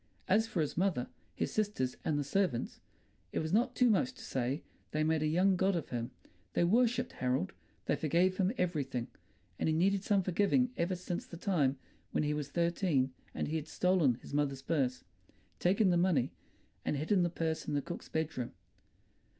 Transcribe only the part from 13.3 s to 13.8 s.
and he had